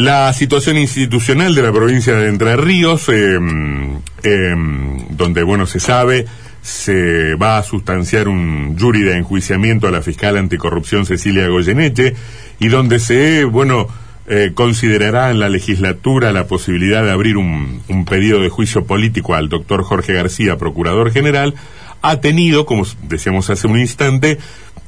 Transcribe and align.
La 0.00 0.32
situación 0.32 0.78
institucional 0.78 1.54
de 1.54 1.60
la 1.60 1.72
provincia 1.72 2.16
de 2.16 2.30
Entre 2.30 2.56
Ríos, 2.56 3.10
em, 3.10 3.98
em, 4.22 5.08
donde, 5.10 5.42
bueno, 5.42 5.66
se 5.66 5.78
sabe, 5.78 6.24
se 6.62 7.34
va 7.34 7.58
a 7.58 7.62
sustanciar 7.62 8.26
un 8.26 8.78
jury 8.78 9.02
de 9.02 9.18
enjuiciamiento 9.18 9.88
a 9.88 9.90
la 9.90 10.00
fiscal 10.00 10.38
anticorrupción 10.38 11.04
Cecilia 11.04 11.48
Goyeneche, 11.48 12.14
y 12.58 12.68
donde 12.68 12.98
se, 12.98 13.44
bueno, 13.44 13.88
eh, 14.26 14.52
considerará 14.54 15.30
en 15.30 15.38
la 15.38 15.50
legislatura 15.50 16.32
la 16.32 16.46
posibilidad 16.46 17.04
de 17.04 17.10
abrir 17.10 17.36
un, 17.36 17.82
un 17.88 18.06
pedido 18.06 18.40
de 18.40 18.48
juicio 18.48 18.86
político 18.86 19.34
al 19.34 19.50
doctor 19.50 19.82
Jorge 19.82 20.14
García, 20.14 20.56
procurador 20.56 21.12
general, 21.12 21.56
ha 22.00 22.22
tenido, 22.22 22.64
como 22.64 22.86
decíamos 23.02 23.50
hace 23.50 23.66
un 23.66 23.78
instante, 23.78 24.38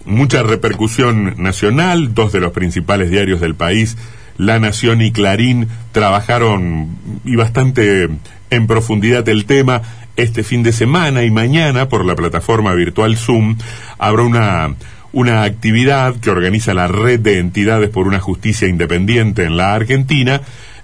mucha 0.07 0.43
repercusión 0.43 1.35
nacional, 1.37 2.15
dos 2.15 2.33
de 2.33 2.41
los 2.41 2.53
principales 2.53 3.11
diarios 3.11 3.43
del 3.43 3.55
país, 3.57 3.99
La 4.39 4.59
Nación 4.59 5.01
y 5.03 5.13
Clarín, 5.13 5.69
trabajaron 5.93 6.97
y 7.25 7.37
bastante 7.37 8.09
en 8.51 8.67
profundidad 8.67 9.29
el 9.29 9.45
tema. 9.45 9.83
Este 10.15 10.43
fin 10.43 10.63
de 10.63 10.73
semana 10.73 11.25
y 11.25 11.31
mañana 11.31 11.89
por 11.89 12.05
la 12.05 12.15
plataforma 12.15 12.75
virtual 12.75 13.17
Zoom 13.17 13.57
habrá 13.99 14.23
una, 14.23 14.75
una 15.13 15.43
actividad 15.45 16.17
que 16.17 16.31
organiza 16.31 16.75
la 16.75 16.87
red 16.87 17.21
de 17.21 17.39
entidades 17.39 17.89
por 17.89 18.07
una 18.07 18.21
justicia 18.21 18.69
independiente 18.69 19.45
en 19.45 19.57
la 19.57 19.75
Argentina 19.75 20.43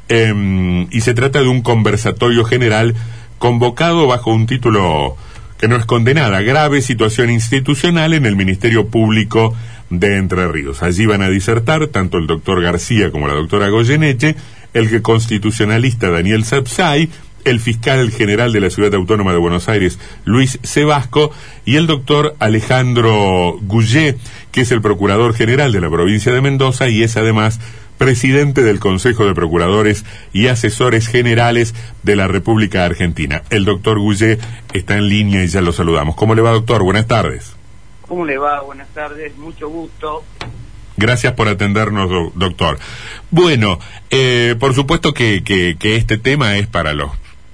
em, 0.08 0.86
y 0.90 1.02
se 1.02 1.12
trata 1.12 1.40
de 1.40 1.48
un 1.48 1.60
conversatorio 1.60 2.44
general 2.44 2.94
convocado 3.38 4.06
bajo 4.06 4.32
un 4.32 4.46
título 4.46 5.16
que 5.58 5.68
no 5.68 5.76
es 5.76 5.86
condenada, 5.86 6.40
grave 6.40 6.80
situación 6.80 7.30
institucional 7.30 8.14
en 8.14 8.26
el 8.26 8.36
Ministerio 8.36 8.88
Público 8.88 9.54
de 9.90 10.16
Entre 10.16 10.46
Ríos. 10.48 10.82
Allí 10.82 11.06
van 11.06 11.22
a 11.22 11.28
disertar 11.28 11.86
tanto 11.88 12.18
el 12.18 12.26
doctor 12.26 12.62
García 12.62 13.10
como 13.10 13.28
la 13.28 13.34
doctora 13.34 13.68
Goyeneche, 13.68 14.36
el 14.74 15.02
constitucionalista 15.02 16.10
Daniel 16.10 16.44
Sapsay, 16.44 17.08
el 17.44 17.60
fiscal 17.60 18.10
general 18.10 18.52
de 18.52 18.60
la 18.60 18.70
Ciudad 18.70 18.94
Autónoma 18.94 19.32
de 19.32 19.38
Buenos 19.38 19.68
Aires, 19.68 19.98
Luis 20.24 20.58
Sebasco, 20.62 21.30
y 21.64 21.76
el 21.76 21.86
doctor 21.86 22.34
Alejandro 22.38 23.58
Gouget, 23.62 24.18
que 24.52 24.62
es 24.62 24.72
el 24.72 24.82
procurador 24.82 25.34
general 25.34 25.72
de 25.72 25.80
la 25.80 25.90
provincia 25.90 26.32
de 26.32 26.40
Mendoza 26.40 26.88
y 26.88 27.02
es 27.02 27.16
además 27.16 27.60
presidente 27.96 28.62
del 28.62 28.78
Consejo 28.78 29.26
de 29.26 29.34
Procuradores 29.34 30.04
y 30.32 30.46
Asesores 30.46 31.08
Generales 31.08 31.74
de 32.04 32.16
la 32.16 32.28
República 32.28 32.84
Argentina. 32.84 33.42
El 33.50 33.64
doctor 33.64 33.98
Gouget 33.98 34.40
está 34.72 34.96
en 34.96 35.08
línea 35.08 35.44
y 35.44 35.48
ya 35.48 35.60
lo 35.60 35.72
saludamos. 35.72 36.14
¿Cómo 36.14 36.34
le 36.34 36.42
va, 36.42 36.52
doctor? 36.52 36.82
Buenas 36.84 37.08
tardes. 37.08 37.57
¿Cómo 38.08 38.24
le 38.24 38.38
va? 38.38 38.60
Buenas 38.62 38.88
tardes, 38.88 39.36
mucho 39.36 39.68
gusto. 39.68 40.24
Gracias 40.96 41.34
por 41.34 41.46
atendernos, 41.46 42.34
doctor. 42.34 42.78
Bueno, 43.30 43.78
eh, 44.10 44.56
por 44.58 44.74
supuesto 44.74 45.14
que, 45.14 45.44
que, 45.44 45.76
que 45.78 45.94
este 45.94 46.18
tema 46.18 46.56
es 46.56 46.66
para 46.66 46.92
los 46.92 47.10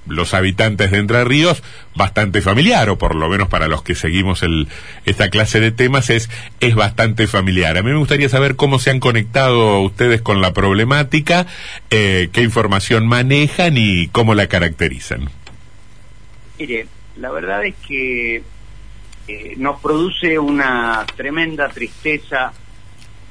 los 0.07 0.33
habitantes 0.33 0.91
de 0.91 0.99
Entre 0.99 1.23
Ríos 1.23 1.63
bastante 1.95 2.41
familiar, 2.41 2.89
o 2.89 2.97
por 2.97 3.15
lo 3.15 3.29
menos 3.29 3.47
para 3.47 3.67
los 3.67 3.81
que 3.81 3.95
seguimos 3.95 4.43
el, 4.43 4.67
esta 5.05 5.29
clase 5.29 5.59
de 5.59 5.71
temas 5.71 6.09
es, 6.09 6.29
es 6.59 6.75
bastante 6.75 7.27
familiar. 7.27 7.77
A 7.77 7.83
mí 7.83 7.91
me 7.91 7.97
gustaría 7.97 8.29
saber 8.29 8.55
cómo 8.55 8.79
se 8.79 8.91
han 8.91 8.99
conectado 8.99 9.81
ustedes 9.81 10.21
con 10.21 10.41
la 10.41 10.53
problemática, 10.53 11.47
eh, 11.89 12.29
qué 12.31 12.41
información 12.41 13.07
manejan 13.07 13.77
y 13.77 14.07
cómo 14.09 14.35
la 14.35 14.47
caracterizan. 14.47 15.29
Mire, 16.59 16.87
la 17.17 17.31
verdad 17.31 17.65
es 17.65 17.75
que 17.87 18.43
eh, 19.27 19.55
nos 19.57 19.79
produce 19.79 20.37
una 20.37 21.05
tremenda 21.15 21.69
tristeza 21.69 22.53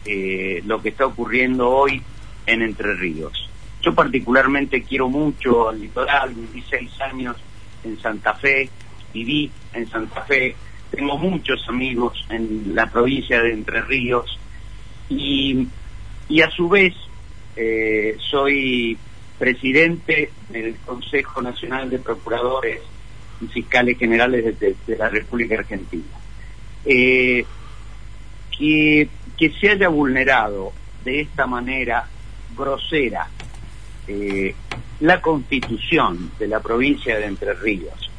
eh, 0.04 0.62
lo 0.66 0.82
que 0.82 0.90
está 0.90 1.06
ocurriendo 1.06 1.70
hoy 1.70 2.02
en 2.46 2.62
Entre 2.62 2.94
Ríos. 2.94 3.48
Yo 3.80 3.94
particularmente 3.94 4.82
quiero 4.82 5.08
mucho 5.08 5.68
al 5.68 5.80
litoral, 5.80 6.34
viví 6.34 6.64
seis 6.68 6.90
años 7.00 7.36
en 7.84 7.98
Santa 8.00 8.34
Fe, 8.34 8.68
viví 9.12 9.50
en 9.72 9.88
Santa 9.88 10.22
Fe, 10.22 10.56
tengo 10.90 11.16
muchos 11.18 11.64
amigos 11.68 12.26
en 12.30 12.74
la 12.74 12.86
provincia 12.86 13.40
de 13.42 13.52
Entre 13.52 13.80
Ríos 13.82 14.38
y, 15.08 15.66
y 16.28 16.40
a 16.40 16.50
su 16.50 16.68
vez 16.68 16.94
eh, 17.56 18.16
soy 18.30 18.98
presidente 19.38 20.30
del 20.48 20.76
Consejo 20.76 21.42
Nacional 21.42 21.90
de 21.90 21.98
Procuradores 21.98 22.80
Fiscales 23.48 23.98
Generales 23.98 24.58
de, 24.58 24.76
la 24.96 25.08
República 25.08 25.56
Argentina. 25.56 26.04
Eh, 26.84 27.44
que, 28.56 29.08
que 29.36 29.50
se 29.60 29.70
haya 29.70 29.88
vulnerado 29.88 30.72
de 31.04 31.22
esta 31.22 31.46
manera 31.46 32.06
grosera 32.56 33.28
eh, 34.06 34.54
la 35.00 35.20
constitución 35.20 36.30
de 36.38 36.48
la 36.48 36.60
provincia 36.60 37.18
de 37.18 37.26
Entre 37.26 37.54
Ríos, 37.54 38.10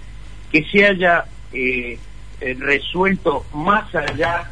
que 0.52 0.66
se 0.66 0.86
haya 0.86 1.26
eh, 1.54 1.98
resuelto 2.40 3.46
más 3.54 3.94
allá 3.96 4.52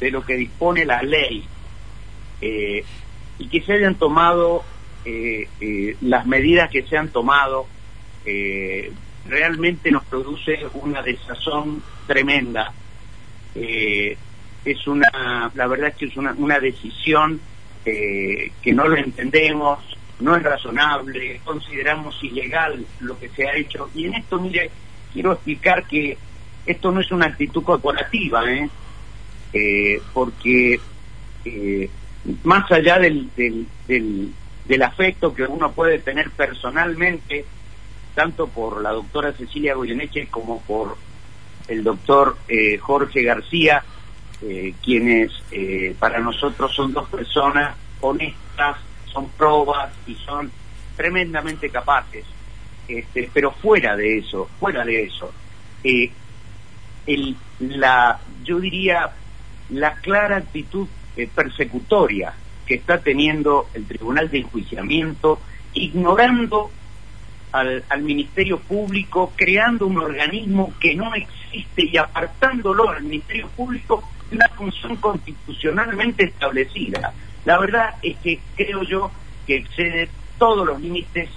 de 0.00 0.10
lo 0.10 0.24
que 0.24 0.34
dispone 0.34 0.84
la 0.84 1.02
ley 1.02 1.44
y 2.40 3.48
que 3.48 3.60
se 3.60 3.74
hayan 3.74 3.94
tomado 3.94 4.64
las 6.00 6.26
medidas 6.26 6.70
que 6.70 6.82
se 6.82 6.96
han 6.96 7.10
tomado, 7.10 7.66
realmente 9.26 9.90
nos 9.90 10.04
produce 10.04 10.66
una 10.74 11.02
desazón 11.02 11.82
tremenda. 12.06 12.72
es 13.54 14.86
una, 14.86 15.50
la 15.54 15.66
verdad 15.66 15.88
es 15.88 15.96
que 15.96 16.06
es 16.06 16.16
una, 16.16 16.32
una 16.32 16.60
decisión 16.60 17.40
que 17.84 18.72
no 18.72 18.86
lo 18.86 18.96
entendemos, 18.96 19.78
no 20.20 20.36
es 20.36 20.42
razonable, 20.42 21.40
consideramos 21.44 22.22
ilegal 22.22 22.84
lo 23.00 23.18
que 23.18 23.28
se 23.30 23.48
ha 23.48 23.56
hecho. 23.56 23.90
Y 23.94 24.06
en 24.06 24.14
esto, 24.14 24.38
mire, 24.38 24.70
quiero 25.12 25.32
explicar 25.32 25.86
que 25.86 26.16
esto 26.66 26.92
no 26.92 27.00
es 27.00 27.10
una 27.10 27.26
actitud 27.26 27.62
corporativa, 27.62 28.50
¿eh? 28.50 28.68
eh 29.52 30.00
porque 30.12 30.80
eh, 31.44 31.90
más 32.44 32.70
allá 32.70 32.98
del, 32.98 33.30
del, 33.36 33.66
del, 34.66 34.82
afecto 34.82 35.34
que 35.34 35.44
uno 35.44 35.72
puede 35.72 35.98
tener 35.98 36.30
personalmente, 36.30 37.44
tanto 38.14 38.48
por 38.48 38.82
la 38.82 38.90
doctora 38.90 39.32
Cecilia 39.32 39.74
Goyeneche 39.74 40.28
como 40.28 40.60
por 40.62 40.96
el 41.68 41.84
doctor 41.84 42.36
eh, 42.48 42.78
Jorge 42.78 43.22
García, 43.22 43.84
quienes 44.82 45.30
para 45.98 46.18
nosotros 46.18 46.74
son 46.74 46.94
dos 46.94 47.06
personas 47.10 47.76
honestas, 48.00 48.78
son 49.12 49.28
probas 49.30 49.92
y 50.06 50.14
son 50.14 50.50
tremendamente 50.96 51.68
capaces. 51.68 52.24
Este, 52.88 53.30
pero 53.32 53.52
fuera 53.52 53.96
de 53.96 54.18
eso, 54.18 54.48
fuera 54.58 54.84
de 54.84 55.04
eso, 55.04 55.32
eh, 55.84 56.10
el, 57.06 57.36
la, 57.60 58.20
yo 58.42 58.58
diría, 58.58 59.10
la 59.70 59.94
clara 59.94 60.38
actitud 60.38 60.88
eh, 61.16 61.28
persecutoria 61.32 62.34
que 62.66 62.74
está 62.74 62.98
teniendo 62.98 63.68
el 63.74 63.86
Tribunal 63.86 64.28
de 64.28 64.38
Enjuiciamiento, 64.38 65.40
ignorando 65.72 66.70
al, 67.52 67.84
al, 67.88 68.02
Ministerio 68.02 68.58
Público, 68.58 69.32
creando 69.36 69.86
un 69.86 69.98
organismo 69.98 70.72
que 70.80 70.94
no 70.94 71.14
existe 71.14 71.84
y 71.84 71.96
apartándolo 71.96 72.88
al 72.88 73.02
Ministerio 73.02 73.48
Público 73.48 74.02
de 74.30 74.36
una 74.36 74.48
función 74.56 74.96
constitucionalmente 74.96 76.24
establecida. 76.24 77.12
La 77.44 77.58
verdad 77.58 77.94
es 78.02 78.16
que 78.18 78.40
creo 78.56 78.82
yo 78.82 79.10
que 79.46 79.56
excede 79.56 80.08
todos 80.38 80.66
los 80.66 80.80
límites 80.80 81.28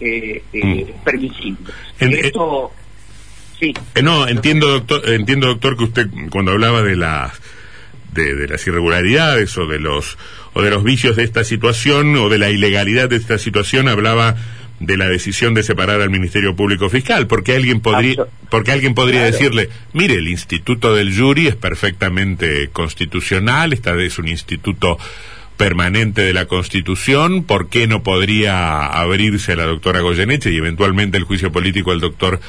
eh, 0.00 0.42
eh, 0.52 0.64
mm. 0.64 1.04
permisibles. 1.04 1.74
Esto, 1.98 2.72
sí. 3.58 3.74
Eh, 3.94 4.02
no, 4.02 4.28
entiendo 4.28 4.68
doctor, 4.68 5.08
entiendo 5.08 5.48
doctor 5.48 5.76
que 5.76 5.84
usted 5.84 6.06
cuando 6.30 6.52
hablaba 6.52 6.82
de 6.82 6.96
las 6.96 7.40
de, 8.12 8.48
las 8.48 8.66
irregularidades 8.66 9.56
o 9.58 9.66
de 9.66 9.78
los 9.78 10.18
o 10.54 10.62
de 10.62 10.70
los 10.70 10.82
vicios 10.82 11.16
de 11.16 11.24
esta 11.24 11.44
situación 11.44 12.16
o 12.16 12.28
de 12.28 12.38
la 12.38 12.50
ilegalidad 12.50 13.08
de 13.08 13.16
esta 13.16 13.38
situación 13.38 13.88
hablaba 13.88 14.36
de 14.80 14.96
la 14.96 15.08
decisión 15.08 15.54
de 15.54 15.62
separar 15.62 16.00
al 16.00 16.10
Ministerio 16.10 16.54
Público 16.54 16.88
Fiscal, 16.88 17.26
porque 17.26 17.56
alguien 17.56 17.80
podría, 17.80 18.26
porque 18.50 18.72
alguien 18.72 18.94
podría 18.94 19.24
decirle, 19.24 19.68
mire, 19.92 20.14
el 20.14 20.28
instituto 20.28 20.94
del 20.94 21.16
jury 21.16 21.48
es 21.48 21.56
perfectamente 21.56 22.68
constitucional, 22.68 23.72
esta 23.72 24.00
es 24.00 24.18
un 24.18 24.28
instituto 24.28 24.98
permanente 25.56 26.22
de 26.22 26.32
la 26.32 26.46
Constitución, 26.46 27.42
¿por 27.42 27.68
qué 27.68 27.88
no 27.88 28.02
podría 28.04 28.86
abrirse 28.86 29.52
a 29.52 29.56
la 29.56 29.66
doctora 29.66 30.00
Goyeneche 30.00 30.52
y 30.52 30.56
eventualmente 30.56 31.18
el 31.18 31.24
juicio 31.24 31.50
político 31.50 31.90
al 31.90 32.00
doctor 32.00 32.40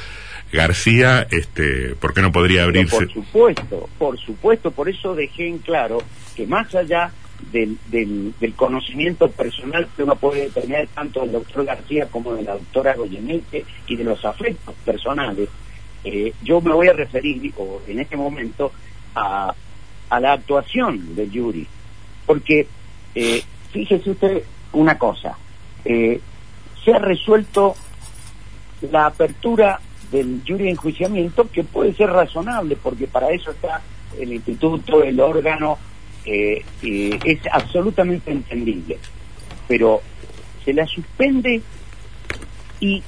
García, 0.52 1.26
este, 1.30 1.94
¿por 1.96 2.14
qué 2.14 2.22
no 2.22 2.32
podría 2.32 2.64
abrirse? 2.64 2.96
por 2.96 3.12
supuesto, 3.12 3.88
por 3.98 4.18
supuesto, 4.18 4.70
por 4.70 4.88
eso 4.88 5.14
dejé 5.14 5.48
en 5.48 5.58
claro 5.58 6.02
que 6.36 6.46
más 6.46 6.74
allá 6.74 7.12
del, 7.52 7.78
del, 7.88 8.54
conocimiento 8.54 9.30
personal 9.30 9.88
que 9.96 10.02
uno 10.02 10.16
puede 10.16 10.50
tener 10.50 10.88
tanto 10.88 11.20
del 11.20 11.32
doctor 11.32 11.64
García 11.64 12.06
como 12.06 12.34
de 12.34 12.42
la 12.42 12.54
doctora 12.54 12.94
Goyeneche 12.94 13.64
y 13.86 13.96
de 13.96 14.04
los 14.04 14.24
afectos 14.24 14.74
personales, 14.84 15.48
eh, 16.04 16.32
yo 16.42 16.60
me 16.60 16.72
voy 16.72 16.88
a 16.88 16.92
referir 16.92 17.52
en 17.86 18.00
este 18.00 18.16
momento 18.16 18.72
a, 19.14 19.54
a 20.08 20.20
la 20.20 20.32
actuación 20.32 21.14
del 21.14 21.30
jury, 21.30 21.66
porque 22.26 22.66
eh, 23.14 23.42
fíjese 23.72 24.10
usted 24.10 24.42
una 24.72 24.98
cosa, 24.98 25.36
eh, 25.84 26.20
se 26.84 26.92
ha 26.92 26.98
resuelto 26.98 27.74
la 28.90 29.06
apertura 29.06 29.80
del 30.10 30.42
jury 30.46 30.64
de 30.64 30.70
enjuiciamiento, 30.70 31.48
que 31.50 31.64
puede 31.64 31.94
ser 31.94 32.10
razonable, 32.10 32.76
porque 32.76 33.06
para 33.06 33.30
eso 33.30 33.50
está 33.50 33.82
el 34.18 34.32
instituto, 34.32 35.02
el 35.02 35.20
órgano, 35.20 35.78
eh, 36.24 36.64
eh, 36.82 37.18
es 37.24 37.40
absolutamente 37.50 38.30
entendible. 38.30 38.98
Pero 39.68 40.02
se 40.64 40.72
la 40.72 40.86
suspende 40.86 41.62
y 42.80 43.02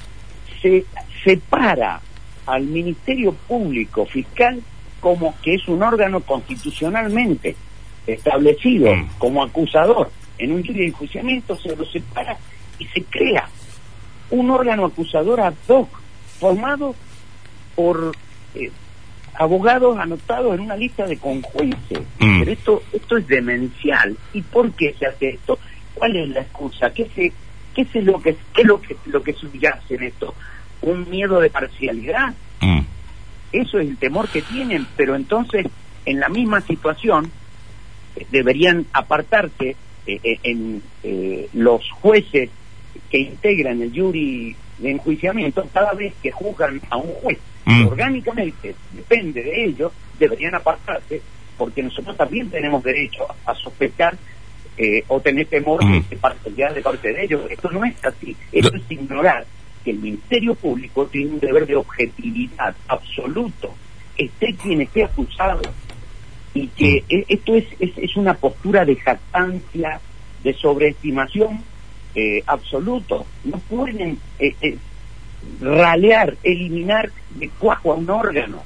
se 0.61 0.85
separa 1.23 2.01
al 2.45 2.63
Ministerio 2.63 3.33
Público 3.33 4.05
Fiscal 4.05 4.61
como 4.99 5.35
que 5.41 5.55
es 5.55 5.67
un 5.67 5.83
órgano 5.83 6.21
constitucionalmente 6.21 7.55
establecido 8.07 8.93
Mm. 8.95 9.09
como 9.17 9.43
acusador 9.43 10.11
en 10.37 10.51
un 10.51 10.65
jury 10.65 10.79
de 10.79 10.87
enjuiciamiento, 10.87 11.55
se 11.55 11.75
lo 11.75 11.85
separa 11.85 12.37
y 12.79 12.85
se 12.87 13.03
crea 13.03 13.47
un 14.29 14.49
órgano 14.49 14.85
acusador 14.85 15.39
ad 15.41 15.53
hoc, 15.67 15.87
formado 16.39 16.95
por 17.75 18.13
eh, 18.55 18.71
abogados 19.35 19.97
anotados 19.97 20.55
en 20.55 20.61
una 20.61 20.75
lista 20.75 21.05
de 21.05 21.17
conjueces. 21.17 21.99
Mm. 22.19 22.39
Pero 22.39 22.51
esto, 22.51 22.83
esto 22.91 23.17
es 23.17 23.27
demencial. 23.27 24.15
¿Y 24.33 24.41
por 24.41 24.71
qué 24.73 24.95
se 24.97 25.05
hace 25.05 25.29
esto? 25.29 25.59
¿Cuál 25.93 26.15
es 26.15 26.29
la 26.29 26.41
excusa? 26.41 26.93
¿Qué, 26.93 27.09
se, 27.15 27.33
qué 27.73 27.81
es 27.81 28.05
lo 28.05 28.21
que, 28.21 28.35
qué 28.53 28.61
es 28.61 28.67
lo 28.67 28.81
que, 28.81 28.95
lo 29.05 29.23
que 29.23 29.33
subyace 29.33 29.95
en 29.95 30.03
esto? 30.03 30.33
¿Un 30.81 31.09
miedo 31.09 31.39
de 31.39 31.49
parcialidad? 31.49 32.33
Mm. 32.61 32.81
Eso 33.51 33.79
es 33.79 33.89
el 33.89 33.97
temor 33.97 34.27
que 34.29 34.41
tienen, 34.41 34.87
pero 34.95 35.15
entonces 35.15 35.67
en 36.05 36.19
la 36.19 36.29
misma 36.29 36.61
situación 36.61 37.31
eh, 38.15 38.25
deberían 38.31 38.85
apartarse 38.93 39.75
eh, 40.05 40.19
eh, 40.21 40.39
en 40.43 40.83
eh, 41.03 41.47
los 41.53 41.89
jueces 41.91 42.49
que 43.09 43.19
integran 43.19 43.81
el 43.81 43.97
jury 43.97 44.53
de 44.77 44.91
enjuiciamiento 44.91 45.67
cada 45.73 45.93
vez 45.93 46.13
que 46.21 46.31
juzgan 46.31 46.81
a 46.89 46.97
un 46.97 47.11
juez. 47.21 47.39
Mm. 47.65 47.87
Orgánicamente, 47.87 48.75
depende 48.91 49.41
de 49.43 49.65
ellos, 49.65 49.91
deberían 50.19 50.55
apartarse 50.55 51.21
porque 51.57 51.83
nosotros 51.83 52.17
también 52.17 52.49
tenemos 52.49 52.83
derecho 52.83 53.25
a 53.45 53.53
sospechar 53.55 54.17
eh, 54.77 55.03
o 55.07 55.19
tener 55.21 55.45
temor 55.47 55.83
Mm. 55.85 56.09
de 56.09 56.15
parcialidad 56.17 56.73
de 56.73 56.81
parte 56.81 57.13
de 57.13 57.23
ellos. 57.23 57.41
Esto 57.49 57.69
no 57.71 57.85
es 57.85 57.93
así, 58.03 58.35
esto 58.51 58.75
es 58.75 58.83
ignorar 58.89 59.45
que 59.83 59.91
el 59.91 59.99
Ministerio 59.99 60.55
Público 60.55 61.05
tiene 61.05 61.31
un 61.31 61.39
deber 61.39 61.67
de 61.67 61.75
objetividad 61.75 62.75
absoluto, 62.87 63.73
esté 64.17 64.55
quien 64.55 64.81
esté 64.81 65.03
acusado, 65.03 65.61
y 66.55 66.67
que 66.67 67.03
e- 67.09 67.25
esto 67.29 67.55
es, 67.55 67.65
es, 67.79 67.91
es 67.97 68.15
una 68.15 68.33
postura 68.33 68.83
de 68.85 68.95
jactancia, 68.95 69.99
de 70.43 70.53
sobreestimación 70.55 71.61
eh, 72.15 72.43
absoluto. 72.45 73.25
No 73.43 73.57
pueden 73.59 74.19
eh, 74.39 74.55
eh, 74.61 74.77
ralear, 75.59 76.35
eliminar 76.43 77.09
de 77.31 77.49
cuajo 77.49 77.91
a 77.93 77.95
un 77.95 78.09
órgano, 78.09 78.63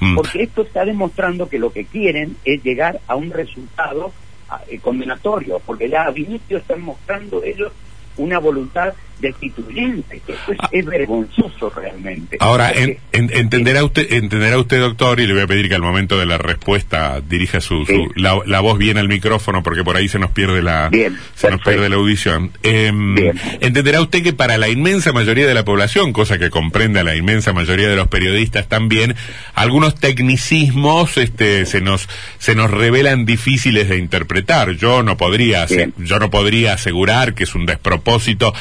Mm. 0.00 0.14
porque 0.14 0.42
esto 0.42 0.62
está 0.62 0.84
demostrando 0.84 1.48
que 1.48 1.58
lo 1.58 1.72
que 1.72 1.84
quieren 1.84 2.36
es 2.44 2.62
llegar 2.64 3.00
a 3.06 3.16
un 3.16 3.30
resultado 3.30 4.12
ah, 4.48 4.62
eh, 4.66 4.78
condenatorio, 4.78 5.60
porque 5.64 5.90
ya 5.90 6.04
a 6.06 6.18
inicio 6.18 6.58
están 6.58 6.80
mostrando 6.80 7.44
ellos 7.44 7.70
una 8.16 8.38
voluntad 8.38 8.94
destituyente, 9.20 10.20
que 10.26 10.32
esto 10.32 10.52
es, 10.52 10.58
es 10.72 10.84
vergonzoso 10.86 11.70
realmente. 11.70 12.36
Ahora, 12.40 12.70
en- 12.72 12.98
en- 13.12 13.30
entenderá 13.34 13.84
usted, 13.84 14.12
entenderá 14.12 14.58
usted, 14.58 14.80
doctor, 14.80 15.20
y 15.20 15.26
le 15.26 15.32
voy 15.34 15.42
a 15.42 15.46
pedir 15.46 15.68
que 15.68 15.74
al 15.74 15.82
momento 15.82 16.18
de 16.18 16.26
la 16.26 16.38
respuesta 16.38 17.20
dirija 17.20 17.60
su, 17.60 17.84
la, 18.16 18.38
la 18.46 18.60
voz 18.60 18.78
bien 18.78 18.98
al 18.98 19.08
micrófono, 19.08 19.62
porque 19.62 19.84
por 19.84 19.96
ahí 19.96 20.08
se 20.08 20.18
nos 20.18 20.30
pierde 20.30 20.62
la, 20.62 20.88
Bien, 20.90 21.18
se 21.34 21.50
nos 21.50 21.60
pierde 21.62 21.88
la 21.88 21.96
audición. 21.96 22.52
Em, 22.62 23.14
entenderá 23.60 24.00
usted 24.02 24.22
que 24.22 24.32
para 24.32 24.58
la 24.58 24.68
inmensa 24.68 25.12
mayoría 25.12 25.46
de 25.46 25.54
la 25.54 25.64
población, 25.64 26.12
cosa 26.12 26.38
que 26.38 26.50
comprende 26.50 27.00
a 27.00 27.04
la 27.04 27.16
inmensa 27.16 27.52
mayoría 27.52 27.88
de 27.88 27.96
los 27.96 28.08
periodistas 28.08 28.68
también, 28.68 29.14
algunos 29.54 29.94
tecnicismos, 29.96 31.16
este, 31.18 31.66
se 31.66 31.80
nos, 31.80 32.08
se 32.38 32.54
nos 32.54 32.70
revelan 32.70 33.26
difíciles 33.26 33.88
de 33.88 33.98
interpretar. 33.98 34.72
Yo 34.72 35.02
no 35.02 35.16
podría, 35.16 35.66
yo 35.98 36.18
no 36.18 36.30
podría 36.30 36.74
asegurar 36.74 37.34
que 37.34 37.44
es 37.44 37.54
un 37.54 37.66
despropósito 37.66 38.54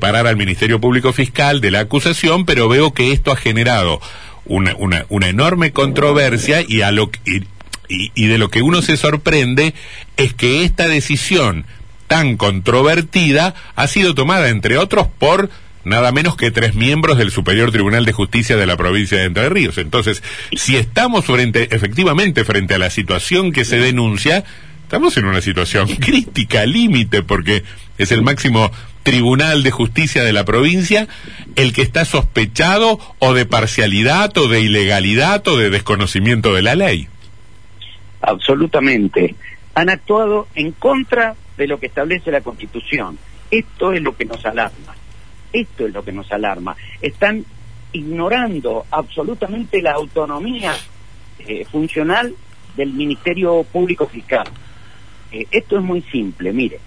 separar 0.00 0.26
al 0.26 0.38
Ministerio 0.38 0.80
Público 0.80 1.12
Fiscal 1.12 1.60
de 1.60 1.70
la 1.70 1.80
acusación, 1.80 2.46
pero 2.46 2.70
veo 2.70 2.94
que 2.94 3.12
esto 3.12 3.32
ha 3.32 3.36
generado 3.36 4.00
una, 4.46 4.74
una, 4.78 5.28
enorme 5.28 5.72
controversia 5.72 6.64
y, 6.66 6.80
a 6.80 6.90
lo, 6.90 7.10
y- 7.26 7.42
y 8.14 8.26
de 8.26 8.38
lo 8.38 8.48
que 8.48 8.62
uno 8.62 8.80
se 8.80 8.96
sorprende 8.96 9.74
es 10.16 10.32
que 10.32 10.64
esta 10.64 10.88
decisión 10.88 11.66
tan 12.06 12.38
controvertida 12.38 13.54
ha 13.76 13.86
sido 13.88 14.14
tomada, 14.14 14.48
entre 14.48 14.78
otros, 14.78 15.06
por 15.18 15.50
nada 15.84 16.12
menos 16.12 16.34
que 16.34 16.50
tres 16.50 16.74
miembros 16.74 17.18
del 17.18 17.30
Superior 17.30 17.70
Tribunal 17.70 18.06
de 18.06 18.12
Justicia 18.12 18.56
de 18.56 18.64
la 18.66 18.78
provincia 18.78 19.18
de 19.18 19.24
Entre 19.24 19.50
Ríos. 19.50 19.76
Entonces, 19.76 20.22
si 20.56 20.76
estamos 20.76 21.26
frente, 21.26 21.68
efectivamente 21.76 22.44
frente 22.46 22.72
a 22.72 22.78
la 22.78 22.88
situación 22.88 23.52
que 23.52 23.66
se 23.66 23.78
denuncia, 23.78 24.44
estamos 24.82 25.14
en 25.18 25.26
una 25.26 25.42
situación 25.42 25.88
crítica, 26.00 26.64
límite, 26.64 27.22
porque 27.22 27.64
es 27.98 28.12
el 28.12 28.22
máximo 28.22 28.72
tribunal 29.02 29.62
de 29.62 29.70
justicia 29.70 30.22
de 30.22 30.32
la 30.32 30.44
provincia 30.44 31.08
el 31.56 31.72
que 31.72 31.82
está 31.82 32.04
sospechado 32.04 32.98
o 33.18 33.32
de 33.34 33.46
parcialidad 33.46 34.36
o 34.38 34.48
de 34.48 34.60
ilegalidad 34.60 35.46
o 35.48 35.56
de 35.56 35.70
desconocimiento 35.70 36.52
de 36.54 36.62
la 36.62 36.74
ley. 36.74 37.08
absolutamente. 38.20 39.34
Han 39.74 39.88
actuado 39.88 40.48
en 40.54 40.72
contra 40.72 41.34
de 41.56 41.66
lo 41.66 41.78
que 41.78 41.86
establece 41.86 42.30
la 42.30 42.40
Constitución. 42.40 43.18
Esto 43.50 43.92
es 43.92 44.02
lo 44.02 44.16
que 44.16 44.24
nos 44.24 44.44
alarma. 44.44 44.94
Esto 45.52 45.86
es 45.86 45.92
lo 45.94 46.04
que 46.04 46.12
nos 46.12 46.30
alarma. 46.32 46.76
Están 47.00 47.44
ignorando 47.92 48.84
absolutamente 48.90 49.80
la 49.82 49.92
autonomía 49.92 50.74
eh, 51.38 51.64
funcional 51.64 52.34
del 52.76 52.92
Ministerio 52.92 53.64
Público 53.64 54.06
Fiscal. 54.06 54.46
Eh, 55.32 55.46
esto 55.50 55.78
es 55.78 55.82
muy 55.82 56.02
simple, 56.02 56.52
mire. 56.52 56.78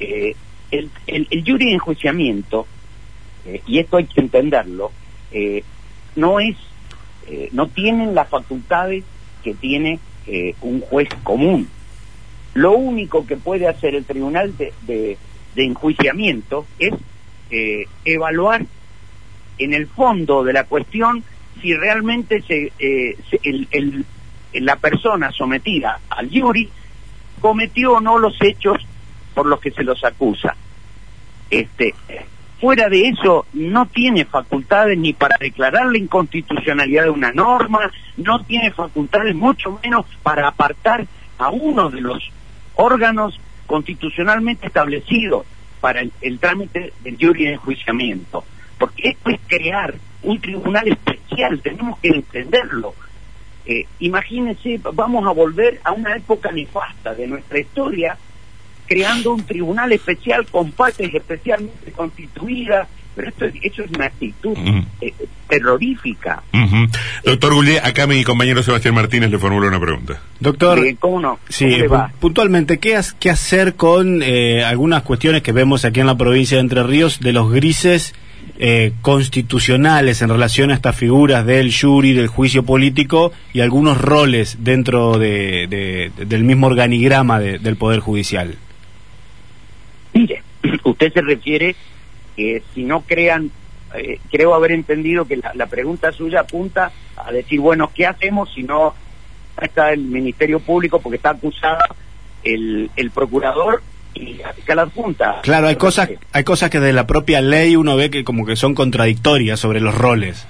eh, 0.00 0.34
el, 0.78 0.90
el, 1.06 1.26
el 1.30 1.44
jury 1.44 1.66
de 1.66 1.72
enjuiciamiento, 1.74 2.66
eh, 3.46 3.62
y 3.66 3.78
esto 3.78 3.96
hay 3.96 4.06
que 4.06 4.20
entenderlo, 4.20 4.92
eh, 5.32 5.62
no 6.16 6.40
es, 6.40 6.56
eh, 7.26 7.48
no 7.52 7.68
tienen 7.68 8.14
las 8.14 8.28
facultades 8.28 9.04
que 9.42 9.54
tiene 9.54 10.00
un 10.62 10.80
juez 10.80 11.08
común. 11.22 11.68
Lo 12.54 12.72
único 12.72 13.26
que 13.26 13.36
puede 13.36 13.68
hacer 13.68 13.94
el 13.94 14.06
tribunal 14.06 14.56
de, 14.56 14.72
de- 14.82 15.18
enjuiciamiento 15.54 16.66
es 16.78 16.94
evaluar 18.06 18.64
en 19.58 19.74
el 19.74 19.86
fondo 19.86 20.42
de 20.44 20.54
la 20.54 20.64
cuestión 20.64 21.22
si 21.60 21.74
realmente 21.74 22.40
se, 22.40 22.72
la 24.54 24.76
persona 24.76 25.30
sometida 25.30 26.00
al 26.08 26.30
jury 26.30 26.70
cometió 27.40 27.94
o 27.96 28.00
no 28.00 28.18
los 28.18 28.36
hechos 28.40 28.78
por 29.34 29.44
los 29.46 29.60
que 29.60 29.70
se 29.72 29.82
los 29.82 30.02
acusa. 30.04 30.56
Este, 31.54 31.94
fuera 32.60 32.88
de 32.88 33.08
eso, 33.08 33.46
no 33.52 33.86
tiene 33.86 34.24
facultades 34.24 34.98
ni 34.98 35.12
para 35.12 35.36
declarar 35.38 35.86
la 35.86 35.98
inconstitucionalidad 35.98 37.04
de 37.04 37.10
una 37.10 37.30
norma, 37.30 37.92
no 38.16 38.44
tiene 38.44 38.72
facultades 38.72 39.36
mucho 39.36 39.78
menos 39.82 40.04
para 40.24 40.48
apartar 40.48 41.06
a 41.38 41.50
uno 41.50 41.90
de 41.90 42.00
los 42.00 42.30
órganos 42.74 43.38
constitucionalmente 43.66 44.66
establecidos 44.66 45.46
para 45.80 46.00
el, 46.00 46.38
trámite 46.40 46.92
del 47.04 47.16
jury 47.20 47.44
de 47.44 47.52
enjuiciamiento. 47.52 48.44
Porque 48.76 49.10
esto 49.10 49.30
es 49.30 49.40
crear 49.46 49.94
un 50.24 50.40
tribunal 50.40 50.88
especial, 50.88 51.60
tenemos 51.60 52.00
que 52.00 52.08
entenderlo. 52.08 52.94
Eh, 53.64 53.86
imagínense, 54.00 54.80
vamos 54.92 55.24
a 55.24 55.30
volver 55.30 55.80
a 55.84 55.92
una 55.92 56.16
época 56.16 56.50
nefasta 56.50 57.14
de 57.14 57.28
nuestra 57.28 57.60
historia, 57.60 58.18
creando 58.86 59.32
un 59.34 59.42
tribunal 59.44 59.92
especial 59.92 60.46
con 60.46 60.72
partes 60.72 61.12
especialmente 61.14 61.90
constituidas, 61.92 62.88
pero 63.16 63.28
esto 63.28 63.44
es, 63.44 63.54
eso 63.62 63.82
es 63.84 63.90
una 63.92 64.06
actitud 64.06 64.56
eh, 65.00 65.12
terrorífica. 65.48 66.42
Ujú. 66.52 66.86
Doctor 67.24 67.54
Goulet, 67.54 67.84
acá 67.84 68.06
mi 68.06 68.24
compañero 68.24 68.62
Sebastián 68.62 68.94
Martínez 68.94 69.30
le 69.30 69.38
formula 69.38 69.68
una 69.68 69.80
pregunta. 69.80 70.20
Doctor, 70.40 70.84
Eh, 70.84 70.96
¿Cómo 70.98 71.20
no? 71.20 71.38
sí, 71.48 71.76
puntualmente, 72.20 72.78
¿qué, 72.78 72.96
has- 72.96 73.12
qué 73.14 73.30
hacer 73.30 73.74
con 73.76 74.20
eh, 74.22 74.64
algunas 74.64 75.02
cuestiones 75.02 75.42
que 75.42 75.52
vemos 75.52 75.84
aquí 75.84 76.00
en 76.00 76.06
la 76.06 76.16
provincia 76.16 76.56
de 76.56 76.62
Entre 76.62 76.82
Ríos 76.82 77.20
de 77.20 77.32
los 77.32 77.50
grises 77.52 78.14
eh, 78.58 78.92
constitucionales 79.00 80.20
en 80.22 80.28
relación 80.28 80.70
a 80.70 80.74
estas 80.74 80.94
figuras 80.96 81.46
del 81.46 81.72
jury, 81.74 82.12
del 82.12 82.26
juicio 82.28 82.62
político 82.64 83.32
y 83.52 83.60
algunos 83.60 83.98
roles 84.00 84.58
dentro 84.60 85.18
de, 85.18 85.66
de- 85.68 86.24
del 86.26 86.44
mismo 86.44 86.66
organigrama 86.66 87.38
de- 87.40 87.58
del 87.58 87.76
Poder 87.76 88.00
Judicial? 88.00 88.56
Usted 90.84 91.12
se 91.12 91.20
refiere 91.20 91.74
que 92.36 92.62
si 92.74 92.84
no 92.84 93.02
crean, 93.02 93.50
eh, 93.94 94.18
creo 94.30 94.54
haber 94.54 94.72
entendido 94.72 95.24
que 95.26 95.36
la, 95.36 95.52
la 95.54 95.66
pregunta 95.66 96.12
suya 96.12 96.40
apunta 96.40 96.92
a 97.16 97.32
decir, 97.32 97.60
bueno, 97.60 97.90
¿qué 97.94 98.06
hacemos 98.06 98.52
si 98.54 98.62
no 98.62 98.94
está 99.60 99.92
el 99.92 100.02
Ministerio 100.02 100.60
Público 100.60 101.00
porque 101.00 101.16
está 101.16 101.30
acusado 101.30 101.78
el, 102.42 102.90
el 102.96 103.10
procurador 103.10 103.82
y 104.14 104.34
la 104.34 104.52
fiscal 104.52 104.78
adjunta. 104.78 105.40
Claro, 105.42 105.66
hay 105.66 105.76
cosas, 105.76 106.10
hay 106.32 106.44
cosas 106.44 106.70
que 106.70 106.80
de 106.80 106.92
la 106.92 107.06
propia 107.06 107.40
ley 107.40 107.76
uno 107.76 107.96
ve 107.96 108.10
que 108.10 108.24
como 108.24 108.46
que 108.46 108.56
son 108.56 108.74
contradictorias 108.74 109.58
sobre 109.58 109.80
los 109.80 109.94
roles. 109.96 110.46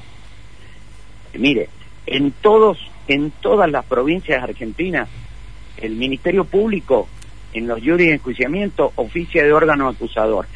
Mire, 1.34 1.68
en 2.06 2.32
todos, 2.32 2.78
en 3.08 3.30
todas 3.30 3.70
las 3.70 3.84
provincias 3.86 4.42
argentinas, 4.42 5.08
el 5.78 5.96
Ministerio 5.96 6.44
Público, 6.44 7.08
en 7.54 7.66
los 7.66 7.80
juris 7.80 8.08
de 8.08 8.14
enjuiciamiento, 8.14 8.92
oficia 8.96 9.42
de 9.42 9.52
órgano 9.52 9.88
acusador, 9.88 10.46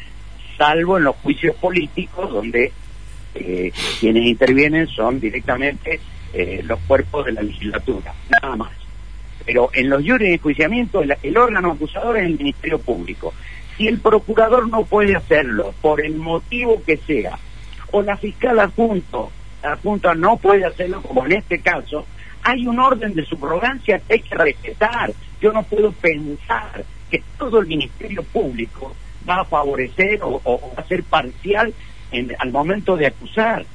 salvo 0.57 0.97
en 0.97 1.05
los 1.05 1.15
juicios 1.17 1.55
políticos, 1.55 2.31
donde 2.31 2.71
eh, 3.35 3.71
quienes 3.99 4.25
intervienen 4.25 4.87
son 4.87 5.19
directamente 5.19 5.99
eh, 6.33 6.61
los 6.63 6.79
cuerpos 6.81 7.25
de 7.25 7.31
la 7.31 7.41
legislatura, 7.41 8.13
nada 8.29 8.55
más. 8.55 8.71
Pero 9.45 9.69
en 9.73 9.89
los 9.89 10.03
juris 10.03 10.27
de 10.29 10.33
enjuiciamiento, 10.35 11.01
el, 11.01 11.15
el 11.23 11.37
órgano 11.37 11.71
acusador 11.71 12.17
es 12.17 12.25
el 12.25 12.37
Ministerio 12.37 12.79
Público. 12.79 13.33
Si 13.77 13.87
el 13.87 13.99
procurador 13.99 14.67
no 14.67 14.83
puede 14.83 15.15
hacerlo, 15.15 15.73
por 15.81 16.05
el 16.05 16.15
motivo 16.15 16.83
que 16.85 16.97
sea, 16.97 17.39
o 17.91 18.01
la 18.01 18.17
fiscal 18.17 18.59
adjunto, 18.59 19.31
adjunta 19.63 20.13
no 20.13 20.37
puede 20.37 20.65
hacerlo, 20.65 21.01
como 21.01 21.25
en 21.25 21.33
este 21.33 21.59
caso, 21.59 22.05
hay 22.43 22.67
un 22.67 22.79
orden 22.79 23.13
de 23.13 23.25
subrogancia 23.25 23.99
que 23.99 24.13
hay 24.13 24.19
que 24.21 24.35
respetar. 24.35 25.13
Yo 25.41 25.51
no 25.53 25.63
puedo 25.63 25.91
pensar 25.91 26.83
que 27.09 27.23
todo 27.37 27.59
el 27.59 27.67
Ministerio 27.67 28.23
Público 28.23 28.95
va 29.27 29.41
a 29.41 29.45
favorecer 29.45 30.19
o, 30.21 30.41
va 30.77 30.81
a 30.81 30.87
ser 30.87 31.03
parcial 31.03 31.73
en, 32.11 32.35
al 32.39 32.51
momento 32.51 32.95
de 32.95 33.07
acusar. 33.07 33.65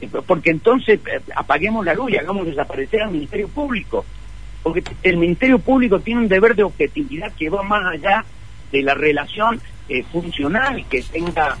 Eh, 0.00 0.08
Porque 0.26 0.50
entonces 0.50 1.00
eh, 1.06 1.20
apaguemos 1.34 1.84
la 1.84 1.94
luz 1.94 2.12
y 2.12 2.16
hagamos 2.16 2.46
desaparecer 2.46 3.02
al 3.02 3.10
Ministerio 3.10 3.48
Público. 3.48 4.04
Porque 4.62 4.82
el 5.02 5.16
Ministerio 5.18 5.58
Público 5.58 6.00
tiene 6.00 6.22
un 6.22 6.28
deber 6.28 6.54
de 6.54 6.62
objetividad 6.62 7.32
que 7.34 7.50
va 7.50 7.62
más 7.62 7.84
allá 7.86 8.24
de 8.72 8.82
la 8.82 8.94
relación 8.94 9.60
eh, 9.88 10.02
funcional 10.04 10.84
que 10.88 11.02
tenga 11.02 11.58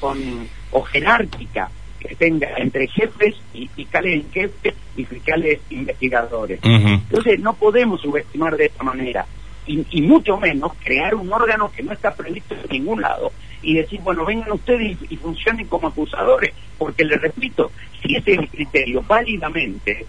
con 0.00 0.48
o 0.70 0.82
jerárquica 0.82 1.70
que 2.08 2.16
tenga 2.16 2.48
entre 2.56 2.88
jefes 2.88 3.34
y 3.52 3.68
fiscales 3.68 4.14
en 4.14 4.30
jefe 4.32 4.74
y 4.96 5.04
fiscales 5.04 5.60
investigadores. 5.70 6.58
Entonces 6.62 7.38
no 7.40 7.52
podemos 7.54 8.00
subestimar 8.00 8.56
de 8.56 8.66
esta 8.66 8.82
manera 8.82 9.26
y, 9.66 9.84
y 9.90 10.02
mucho 10.02 10.38
menos 10.38 10.72
crear 10.82 11.14
un 11.14 11.30
órgano 11.30 11.70
que 11.70 11.82
no 11.82 11.92
está 11.92 12.14
previsto 12.14 12.54
en 12.54 12.70
ningún 12.70 13.02
lado 13.02 13.30
y 13.62 13.74
decir, 13.74 14.00
bueno, 14.00 14.24
vengan 14.24 14.52
ustedes 14.52 14.96
y, 15.02 15.14
y 15.14 15.16
funcionen 15.16 15.66
como 15.66 15.88
acusadores, 15.88 16.54
porque 16.78 17.04
les 17.04 17.20
repito, 17.20 17.70
si 18.00 18.16
ese 18.16 18.32
es 18.32 18.38
el 18.38 18.48
criterio 18.48 19.04
válidamente, 19.06 20.06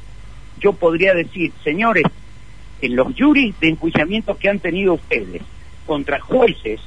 yo 0.60 0.74
podría 0.74 1.13
decir, 1.13 1.51
señores, 1.63 2.03
en 2.82 2.96
los 2.96 3.08
juris 3.18 3.60
de 3.60 3.70
enjuiciamiento 3.70 4.38
que 4.38 4.50
han 4.50 4.60
tenido 4.60 4.94
ustedes 4.94 5.41
contra 5.86 6.20
jueces, 6.20 6.79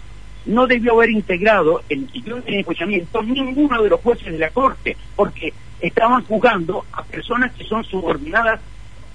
no 0.47 0.67
debió 0.67 0.95
haber 0.95 1.11
integrado 1.11 1.83
el 1.89 2.09
jury 2.13 2.43
de 2.53 2.59
enjuiciamiento 2.61 3.23
ninguno 3.23 3.83
de 3.83 3.91
los 3.91 4.01
jueces 4.01 4.33
de 4.33 4.39
la 4.39 4.51
Corte, 4.51 4.97
porque 5.17 5.53
estaban 5.81 6.25
juzgando 6.25 6.85
a 6.93 7.03
personas 7.05 7.53
que 7.53 7.65
son 7.65 7.85
subordinadas 7.85 8.61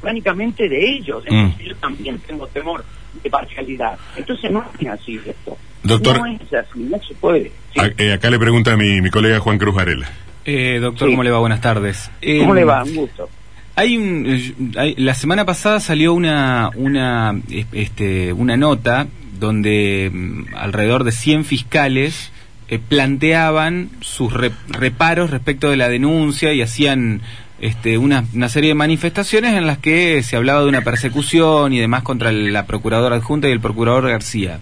prácticamente 0.02 0.68
de 0.70 0.90
ellos. 0.96 1.24
Entonces 1.26 1.68
yo 1.68 1.76
también 1.78 2.20
tengo 2.20 2.48
temor 2.48 2.84
de 3.24 3.30
parcialidad. 3.30 3.98
Entonces 4.16 4.52
no 4.52 4.64
es 4.80 4.88
así 4.88 5.20
esto. 5.26 5.58
Doctor- 5.84 6.18
No 6.20 6.26
es 6.28 6.54
así, 6.54 6.80
no 6.80 6.98
se 7.00 7.14
puede. 7.16 7.52
Sí. 7.74 7.80
A- 7.80 7.92
eh, 7.98 8.14
acá 8.14 8.30
le 8.30 8.38
pregunta 8.40 8.74
a 8.74 8.78
mi, 8.78 9.02
mi 9.02 9.10
colega 9.10 9.40
Juan 9.40 9.58
Cruz 9.58 9.74
Varela. 9.76 10.08
Eh, 10.46 10.80
doctor, 10.82 11.08
Sí. 11.08 11.14
¿cómo 11.14 11.24
le 11.24 11.32
va? 11.32 11.40
Buenas 11.40 11.62
tardes. 11.62 12.10
Eh, 12.22 12.40
¿Cómo 12.40 12.54
le 12.54 12.64
va? 12.64 12.84
Un 12.84 12.96
gusto. 12.96 13.30
Hay 13.76 13.96
un, 13.98 14.26
eh, 14.26 14.54
hay- 14.78 14.96
la 14.96 15.14
semana 15.14 15.46
pasada 15.46 15.80
salió 15.80 16.14
una, 16.14 16.70
una, 16.76 17.40
eh, 17.52 17.66
este, 17.74 18.34
una 18.34 18.58
nota 18.58 19.08
donde 19.40 20.12
mm, 20.14 20.56
alrededor 20.56 21.04
de 21.04 21.12
100 21.12 21.46
fiscales 21.46 22.32
eh, 22.70 22.80
planteaban 22.80 23.90
sus 24.02 24.34
re- 24.34 24.52
reparos 24.68 25.30
respecto 25.30 25.70
de 25.70 25.78
la 25.78 25.90
denuncia 25.90 26.54
y 26.54 26.62
hacían 26.62 27.22
este, 27.60 27.98
una, 27.98 28.24
serie 28.50 28.70
de 28.70 28.76
manifestaciones 28.76 29.56
en 29.56 29.66
las 29.66 29.80
que 29.80 30.22
se 30.22 30.36
hablaba 30.36 30.62
de 30.62 30.68
una 30.68 30.82
persecución 30.82 31.74
y 31.74 31.80
demás 31.80 32.04
contra 32.04 32.32
la 32.32 32.68
procuradora 32.68 33.16
adjunta 33.16 33.48
y 33.48 33.52
el 33.52 33.60
procurador 33.60 34.08
García. 34.10 34.60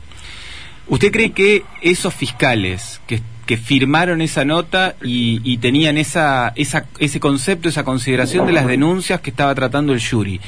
¿Usted 0.88 1.12
cree 1.12 1.32
que 1.32 1.64
esos 1.82 2.14
fiscales 2.14 3.02
que, 3.08 3.22
firmaron 3.58 4.22
esa 4.22 4.44
nota 4.44 4.96
y, 5.04 5.58
tenían 5.58 5.98
ese 5.98 7.20
concepto, 7.20 7.70
esa 7.70 7.84
consideración 7.84 8.48
de 8.48 8.54
las 8.54 8.66
denuncias 8.66 9.22
que 9.22 9.30
estaba 9.30 9.54
tratando 9.54 9.94
el 9.94 10.02
jury, 10.02 10.40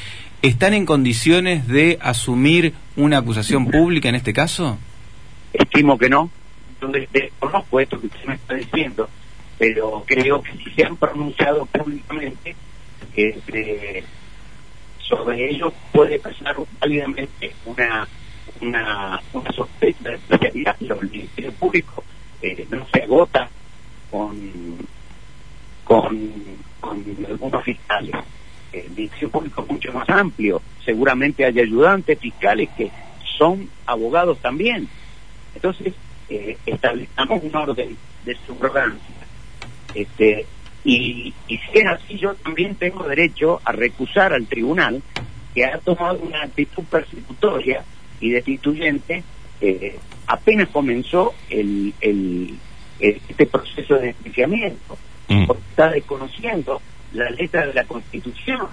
están 0.42 0.74
en 0.74 0.86
condiciones 0.86 1.66
de 1.68 1.98
asumir 2.00 2.74
una 2.96 3.18
acusación 3.18 3.66
pública 3.66 4.08
en 4.08 4.14
este 4.14 4.32
caso? 4.32 4.78
Estimo 5.52 5.98
que 5.98 6.08
no. 6.08 6.30
De- 6.80 7.08
desconozco 7.12 7.80
esto 7.80 8.00
que 8.00 8.06
usted 8.06 8.24
me 8.26 8.34
está 8.34 8.54
diciendo, 8.54 9.08
pero 9.58 10.04
creo 10.06 10.40
que 10.42 10.52
si 10.52 10.70
se 10.70 10.84
han 10.84 10.96
pronunciado 10.96 11.66
públicamente 11.66 12.54
sobre 15.00 15.50
ello 15.50 15.72
puede 15.92 16.18
pasar 16.18 16.54
válidamente 16.80 17.52
una, 17.66 18.06
una, 18.60 19.20
una 19.32 19.52
sospecha 19.52 20.10
de 20.10 20.18
parcialidad, 20.18 20.76
pero 20.78 21.00
el 21.00 21.10
Ministerio 21.10 21.52
Público 21.52 22.04
eh, 22.42 22.66
no 22.70 22.86
se 22.92 23.02
agota 23.02 23.48
con, 24.10 24.36
con, 25.84 26.30
con 26.80 27.04
algunos 27.28 27.64
fiscales. 27.64 28.14
El 28.86 28.90
Ministerio 28.90 29.30
Público 29.30 29.62
es 29.62 29.68
mucho 29.70 29.92
más 29.92 30.08
amplio. 30.08 30.60
Seguramente 30.84 31.44
hay 31.44 31.58
ayudantes 31.60 32.18
fiscales 32.18 32.68
que 32.76 32.90
son 33.38 33.68
abogados 33.86 34.38
también. 34.40 34.88
Entonces, 35.54 35.94
eh, 36.28 36.56
establezcamos 36.66 37.42
un 37.42 37.54
orden 37.56 37.96
de 38.24 38.36
subrogancia. 38.46 39.14
Este, 39.94 40.46
y, 40.84 41.32
y 41.48 41.56
si 41.58 41.78
es 41.78 41.86
así, 41.86 42.18
yo 42.18 42.34
también 42.34 42.74
tengo 42.76 43.04
derecho 43.08 43.60
a 43.64 43.72
recusar 43.72 44.32
al 44.32 44.46
tribunal 44.46 45.02
que 45.54 45.64
ha 45.64 45.78
tomado 45.78 46.18
una 46.20 46.42
actitud 46.42 46.84
persecutoria 46.84 47.84
y 48.20 48.30
destituyente 48.30 49.24
eh, 49.60 49.98
apenas 50.26 50.68
comenzó 50.68 51.34
el, 51.50 51.92
el, 52.00 52.54
el- 53.00 53.20
este 53.28 53.46
proceso 53.46 53.94
de 53.96 54.10
enjuiciamiento, 54.10 54.96
Mm. 55.30 55.46
porque 55.46 55.62
está 55.70 55.90
desconociendo 55.90 56.80
la 57.12 57.30
letra 57.30 57.66
de 57.66 57.74
la 57.74 57.84
Constitución. 57.84 58.66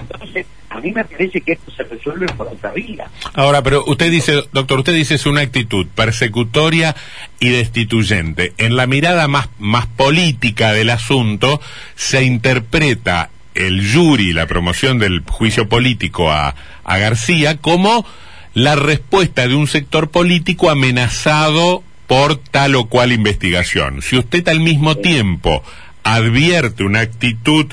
Entonces, 0.00 0.46
a 0.70 0.80
mí 0.80 0.90
me 0.90 1.04
parece 1.04 1.40
que 1.40 1.52
esto 1.52 1.70
se 1.70 1.84
resuelve 1.84 2.26
por 2.36 2.48
otra 2.48 2.72
vía. 2.72 3.08
Ahora, 3.34 3.62
pero 3.62 3.84
usted 3.86 4.10
dice, 4.10 4.42
doctor, 4.52 4.80
usted 4.80 4.94
dice 4.94 5.14
es 5.14 5.26
una 5.26 5.40
actitud 5.40 5.86
persecutoria 5.94 6.96
y 7.38 7.50
destituyente. 7.50 8.52
En 8.58 8.76
la 8.76 8.86
mirada 8.86 9.28
más, 9.28 9.48
más 9.58 9.86
política 9.86 10.72
del 10.72 10.90
asunto, 10.90 11.60
se 11.94 12.24
interpreta 12.24 13.30
el 13.54 13.88
jury, 13.88 14.32
la 14.32 14.46
promoción 14.46 14.98
del 14.98 15.22
juicio 15.26 15.68
político 15.68 16.32
a, 16.32 16.56
a 16.82 16.98
García, 16.98 17.58
como 17.58 18.04
la 18.52 18.74
respuesta 18.74 19.46
de 19.46 19.54
un 19.54 19.68
sector 19.68 20.10
político 20.10 20.70
amenazado 20.70 21.84
por 22.06 22.36
tal 22.36 22.74
o 22.74 22.86
cual 22.86 23.12
investigación. 23.12 24.02
Si 24.02 24.18
usted 24.18 24.46
al 24.48 24.60
mismo 24.60 24.96
tiempo 24.96 25.62
advierte 26.04 26.84
una 26.84 27.00
actitud 27.00 27.66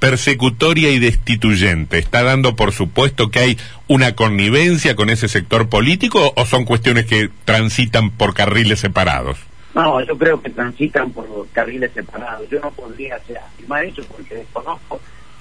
persecutoria 0.00 0.90
y 0.90 0.98
destituyente. 0.98 1.98
¿Está 1.98 2.22
dando 2.22 2.56
por 2.56 2.72
supuesto 2.72 3.30
que 3.30 3.38
hay 3.38 3.58
una 3.88 4.14
connivencia 4.14 4.96
con 4.96 5.08
ese 5.08 5.28
sector 5.28 5.68
político 5.68 6.32
o 6.36 6.44
son 6.44 6.64
cuestiones 6.64 7.06
que 7.06 7.30
transitan 7.44 8.10
por 8.10 8.34
carriles 8.34 8.80
separados? 8.80 9.38
No, 9.74 10.04
yo 10.04 10.16
creo 10.18 10.40
que 10.42 10.50
transitan 10.50 11.10
por 11.10 11.48
carriles 11.52 11.90
separados. 11.92 12.48
Yo 12.50 12.60
no 12.60 12.70
podría 12.70 13.16
afirmar 13.16 13.84
eso 13.84 14.02
porque 14.04 14.34
desconozco 14.34 15.00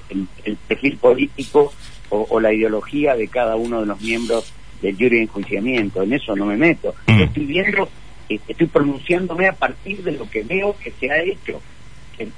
el, 0.09 0.27
el 0.45 0.55
perfil 0.55 0.97
político 0.97 1.73
o, 2.09 2.27
o 2.29 2.39
la 2.39 2.53
ideología 2.53 3.15
de 3.15 3.27
cada 3.27 3.55
uno 3.55 3.81
de 3.81 3.85
los 3.87 4.01
miembros 4.01 4.53
del 4.81 4.95
jury 4.95 5.17
de 5.17 5.21
enjuiciamiento. 5.23 6.03
En 6.03 6.13
eso 6.13 6.35
no 6.35 6.45
me 6.45 6.57
meto. 6.57 6.93
Mm. 7.07 7.17
Yo 7.17 7.25
estoy 7.25 7.45
viendo, 7.45 7.89
eh, 8.29 8.39
estoy 8.47 8.67
pronunciándome 8.67 9.47
a 9.47 9.53
partir 9.53 10.03
de 10.03 10.11
lo 10.13 10.29
que 10.29 10.43
veo 10.43 10.75
que 10.81 10.91
se 10.99 11.11
ha 11.11 11.21
hecho, 11.21 11.61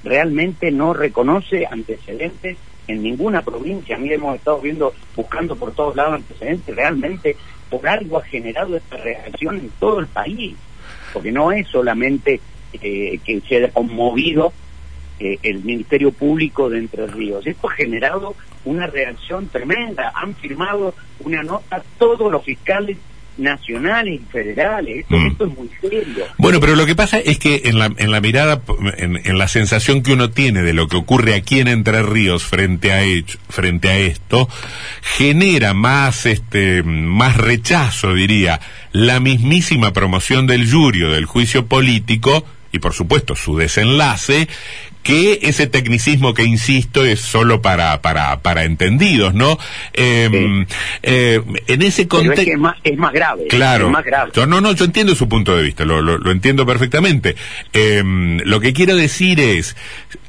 realmente 0.04 0.72
no 0.72 0.94
reconoce 0.94 1.66
antecedentes 1.66 2.58
en 2.88 3.04
ninguna 3.04 3.42
provincia. 3.42 3.98
Mira, 3.98 4.16
hemos 4.16 4.36
estado 4.36 4.60
viendo, 4.62 4.94
buscando 5.16 5.56
por 5.56 5.74
todos 5.74 5.96
lados 5.96 6.16
antecedentes. 6.16 6.76
Realmente, 6.76 7.36
por 7.70 7.88
algo 7.88 8.18
ha 8.18 8.24
generado 8.24 8.78
esta 8.78 8.98
reacción 8.98 9.58
en 9.58 9.70
todo 9.80 10.00
el 10.00 10.08
país 10.08 10.56
porque 11.16 11.32
no 11.32 11.50
es 11.54 11.66
solamente 11.70 12.42
eh, 12.74 13.20
que 13.24 13.40
se 13.48 13.56
haya 13.56 13.72
conmovido 13.72 14.52
eh, 15.18 15.40
el 15.44 15.64
Ministerio 15.64 16.12
Público 16.12 16.70
de 16.70 16.80
Entre 16.80 17.08
Ríos. 17.08 17.48
Esto 17.48 17.70
ha 17.70 17.72
generado 17.72 18.36
una 18.66 18.86
reacción 18.88 19.48
tremenda. 19.48 20.12
Han 20.14 20.36
firmado 20.36 20.94
una 21.22 21.42
nota 21.42 21.82
todos 21.98 22.30
los 22.30 22.44
fiscales 22.44 22.98
nacionales 23.38 24.22
y 24.22 24.32
federales. 24.32 24.98
Esto, 25.00 25.18
Mm. 25.18 25.28
esto 25.28 25.46
es 25.46 25.58
muy 25.58 25.70
serio. 25.82 26.26
Bueno, 26.38 26.60
pero 26.60 26.76
lo 26.76 26.86
que 26.86 26.96
pasa 26.96 27.20
es 27.20 27.38
que 27.40 27.64
en 27.66 27.78
la, 27.80 27.92
en 27.98 28.12
la 28.12 28.22
mirada, 28.22 28.62
en, 28.98 29.20
en 29.24 29.38
la 29.38 29.48
sensación 29.48 30.04
que 30.04 30.14
uno 30.14 30.30
tiene 30.30 30.62
de 30.62 30.74
lo 30.74 30.88
que 30.88 30.96
ocurre 30.98 31.34
aquí 31.36 31.60
en 31.60 31.68
Entre 31.68 32.02
Ríos 32.04 32.44
frente 32.46 32.92
a, 32.94 33.04
hecho- 33.04 33.38
frente 33.50 33.90
a 33.90 33.98
esto, 33.98 34.48
genera 35.02 35.74
más, 35.74 36.26
este, 36.26 36.84
más 36.84 37.38
rechazo, 37.38 38.14
diría, 38.14 38.60
la 38.92 39.20
mismísima 39.20 39.94
promoción 39.94 40.48
del 40.48 40.70
jurio 40.72 41.12
del 41.12 41.26
juicio 41.26 41.66
político 41.68 42.46
y 42.72 42.80
por 42.80 42.94
supuesto 42.94 43.36
su 43.36 43.58
desenlace, 43.58 44.48
que 45.06 45.38
ese 45.44 45.68
tecnicismo 45.68 46.34
que 46.34 46.44
insisto 46.46 47.06
es 47.06 47.22
solo 47.22 47.62
para, 47.62 48.02
para, 48.02 48.40
para 48.40 48.64
entendidos, 48.64 49.36
¿no? 49.36 49.60
Em, 49.94 50.66
eh, 51.04 51.42
en 51.68 51.82
ese 51.84 52.02
es 52.02 52.08
contexto... 52.08 52.44
que 52.44 52.54
es 52.54 52.58
más, 52.58 52.76
es 52.84 52.98
más 52.98 53.14
grave. 53.14 53.46
Claro. 53.48 53.86
Es 53.86 53.92
más 53.92 54.04
grave. 54.04 54.32
Yo, 54.34 54.48
no, 54.48 54.62
no, 54.62 54.72
yo 54.72 54.84
entiendo 54.84 55.14
su 55.14 55.30
punto 55.30 55.56
de 55.56 55.62
vista, 55.62 55.86
lo, 55.86 56.02
lo, 56.02 56.18
lo 56.18 56.32
entiendo 56.32 56.66
perfectamente. 56.66 57.36
Em, 57.72 58.40
lo 58.46 58.60
que 58.60 58.74
quiero 58.74 58.96
decir 58.96 59.40
es, 59.40 59.76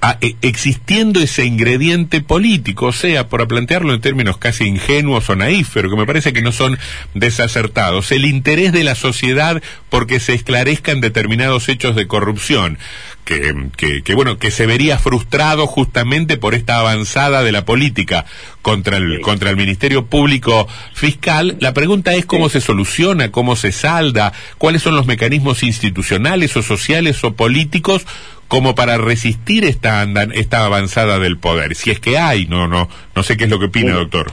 a- 0.03 0.19
e- 0.21 0.37
existiendo 0.43 1.21
ese 1.21 1.47
ingrediente 1.47 2.21
político, 2.21 2.89
o 2.89 2.93
sea, 2.93 3.29
por 3.31 3.49
plantearlo 3.49 3.95
en 3.95 4.03
términos 4.03 4.37
casi 4.37 4.65
ingenuos 4.65 5.31
o 5.31 5.37
naif, 5.37 5.71
pero 5.73 5.89
que 5.89 5.97
me 5.97 6.05
parece 6.05 6.35
que 6.35 6.43
no 6.43 6.53
son 6.53 6.79
desacertados, 7.15 8.13
el 8.13 8.27
interés 8.27 8.73
de 8.73 8.85
la 8.85 8.95
sociedad 8.95 9.63
porque 9.89 10.21
se 10.21 10.35
esclarezcan 10.35 11.01
determinados 11.01 11.71
hechos 11.71 11.97
de 11.97 12.07
corrupción, 12.07 12.79
que, 13.27 13.53
que, 13.77 14.03
que, 14.03 14.15
bueno, 14.15 14.39
que 14.39 14.51
se 14.51 14.65
vería 14.67 14.99
frustrado 14.99 15.67
justamente 15.67 16.39
por 16.39 16.55
esta 16.55 16.79
avanzada 16.79 17.43
de 17.43 17.51
la 17.53 17.65
política 17.67 18.25
contra 18.63 18.97
el, 18.97 19.17
Sí. 19.17 19.21
contra 19.21 19.51
el 19.51 19.57
Ministerio 19.57 20.07
Público 20.07 20.67
Fiscal. 20.95 21.57
La 21.61 21.75
pregunta 21.75 22.15
es 22.15 22.25
cómo 22.25 22.49
se 22.49 22.61
soluciona, 22.63 23.31
cómo 23.33 23.57
se 23.57 23.73
salda, 23.73 24.33
cuáles 24.59 24.81
son 24.83 24.95
los 24.95 25.07
mecanismos 25.07 25.63
institucionales 25.65 26.57
o 26.57 26.63
sociales 26.63 27.23
o 27.25 27.35
políticos 27.35 28.07
como 28.49 28.77
para 28.77 28.97
resistir 28.97 29.65
esta 29.65 30.01
andan, 30.01 30.31
esta 30.33 30.65
avanzada 30.65 31.19
del 31.19 31.37
poder. 31.37 31.75
Si 31.75 31.91
es 31.91 31.99
que 31.99 32.17
hay, 32.19 32.47
no, 32.47 32.69
no, 32.69 32.89
no 33.15 33.23
sé 33.25 33.37
qué 33.37 33.45
es 33.45 33.51
lo 33.51 33.59
que 33.59 33.67
opina, 33.67 33.91
Sí. 33.93 33.99
doctor. 33.99 34.33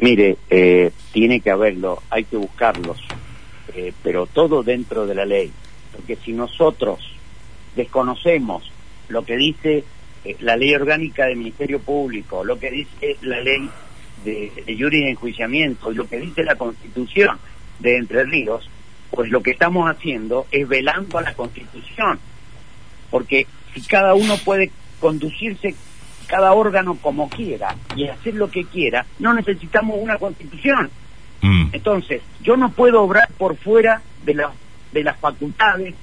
Mire, 0.00 0.38
eh, 0.48 0.90
tiene 1.12 1.40
que 1.40 1.50
haberlo, 1.50 2.02
hay 2.10 2.24
que 2.24 2.36
buscarlos, 2.38 2.98
eh, 3.76 3.92
pero 4.02 4.26
todo 4.26 4.62
dentro 4.62 5.06
de 5.06 5.14
la 5.14 5.26
ley. 5.26 5.52
Porque 5.92 6.16
si 6.24 6.32
nosotros 6.32 6.98
desconocemos 7.76 8.70
lo 9.08 9.24
que 9.24 9.36
dice 9.36 9.84
eh, 10.24 10.36
la 10.40 10.56
ley 10.56 10.74
orgánica 10.74 11.26
del 11.26 11.36
Ministerio 11.36 11.80
Público, 11.80 12.44
lo 12.44 12.58
que 12.58 12.70
dice 12.70 13.16
la 13.22 13.40
ley 13.40 13.68
de, 14.24 14.50
de 14.66 14.76
jury 14.78 15.00
de 15.04 15.10
enjuiciamiento 15.10 15.92
y 15.92 15.94
lo 15.96 16.08
que 16.08 16.18
dice 16.18 16.42
la 16.44 16.54
Constitución 16.56 17.38
de 17.80 17.96
Entre 17.98 18.24
Ríos, 18.24 18.68
pues 19.10 19.30
lo 19.30 19.42
que 19.42 19.50
estamos 19.50 19.88
haciendo 19.90 20.46
es 20.50 20.66
velando 20.66 21.18
a 21.18 21.22
la 21.22 21.34
Constitución. 21.34 22.18
Porque 23.10 23.46
si 23.74 23.82
cada 23.82 24.14
uno 24.14 24.36
puede 24.38 24.70
conducirse 25.00 25.74
cada 26.26 26.52
órgano 26.54 26.96
como 26.96 27.28
quiera 27.28 27.76
y 27.96 28.08
hacer 28.08 28.34
lo 28.34 28.50
que 28.50 28.64
quiera, 28.64 29.04
no 29.18 29.34
necesitamos 29.34 29.98
una 30.00 30.16
constitución. 30.16 30.90
Mm, 31.42 31.68
Entonces, 31.72 32.22
yo 32.40 32.56
no 32.56 32.70
puedo 32.72 33.02
obrar 33.02 33.28
por 33.36 33.56
fuera 33.56 34.00
de, 34.24 34.34
la- 34.34 34.52
de 34.92 35.04
las 35.04 35.18
facultades 35.20 35.94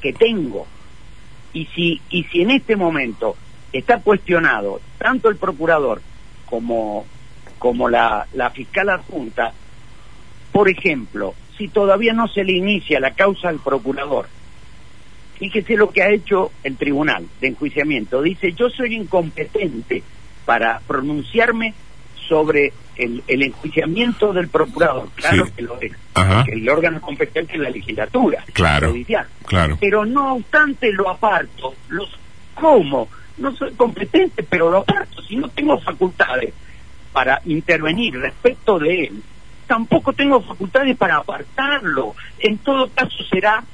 que 0.00 0.12
tengo. 0.14 0.66
Y 1.54 1.66
si, 1.66 2.02
y 2.10 2.24
si 2.24 2.42
en 2.42 2.50
este 2.50 2.76
momento 2.76 3.36
está 3.72 4.00
cuestionado 4.00 4.80
tanto 4.98 5.30
el 5.30 5.36
procurador 5.36 6.02
como, 6.44 7.06
como 7.58 7.88
la, 7.88 8.26
la 8.34 8.50
fiscal 8.50 8.90
adjunta, 8.90 9.54
por 10.52 10.68
ejemplo, 10.68 11.34
si 11.56 11.68
todavía 11.68 12.12
no 12.12 12.28
se 12.28 12.44
le 12.44 12.52
inicia 12.52 13.00
la 13.00 13.12
causa 13.12 13.48
al 13.48 13.60
procurador, 13.60 14.26
fíjese 15.38 15.76
lo 15.76 15.90
que 15.90 16.02
ha 16.02 16.12
hecho 16.12 16.52
el 16.62 16.76
tribunal 16.76 17.26
de 17.40 17.48
enjuiciamiento. 17.48 18.22
Dice, 18.22 18.52
yo 18.52 18.68
soy 18.70 18.94
incompetente 18.94 20.02
para 20.44 20.80
pronunciarme 20.86 21.74
sobre 22.28 22.72
el, 22.96 23.22
el 23.26 23.42
enjuiciamiento 23.42 24.32
del 24.32 24.48
procurador. 24.48 25.08
Claro 25.14 25.46
Sí. 25.46 25.52
que 25.56 25.62
lo 25.62 25.80
es. 25.80 25.92
Ajá. 26.14 26.44
El 26.46 26.68
órgano 26.68 27.00
competente 27.00 27.54
es 27.54 27.60
la 27.60 27.70
legislatura. 27.70 28.44
Claro. 28.52 28.90
judicial. 28.90 29.26
claro. 29.46 29.76
Pero 29.80 30.04
no 30.04 30.34
obstante 30.34 30.92
lo 30.92 31.08
aparto. 31.10 31.74
Los, 31.88 32.08
¿Cómo? 32.54 33.08
No 33.38 33.54
soy 33.56 33.72
competente, 33.72 34.42
pero 34.44 34.70
lo 34.70 34.78
aparto. 34.78 35.20
Si 35.22 35.36
no 35.36 35.48
tengo 35.48 35.78
facultades 35.80 36.52
para 37.12 37.40
intervenir 37.46 38.16
respecto 38.18 38.78
de 38.78 39.04
él, 39.06 39.22
tampoco 39.66 40.12
tengo 40.12 40.40
facultades 40.40 40.96
para 40.96 41.16
apartarlo. 41.16 42.14
En 42.38 42.58
todo 42.58 42.88
caso 42.90 43.24
será 43.24 43.64